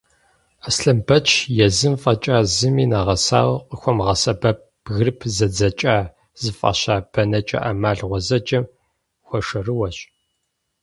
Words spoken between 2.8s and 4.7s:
нэгъэсауэ къыхуэмыгъэсэбэп